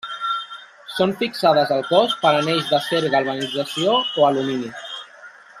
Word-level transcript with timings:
Són 0.93 1.13
fixades 1.19 1.75
al 1.75 1.85
cos 1.91 2.17
per 2.25 2.33
anells 2.39 2.73
d'acer 2.73 3.05
galvanització 3.17 3.97
o 4.23 4.29
alumini. 4.31 4.77